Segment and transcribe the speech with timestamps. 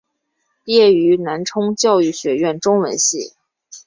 [0.63, 3.35] 毕业于南充教育学院中文系。